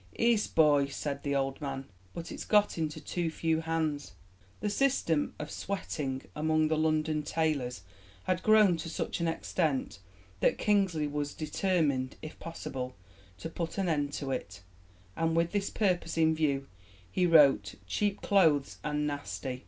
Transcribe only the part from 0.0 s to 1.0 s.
"'Ees, booy,'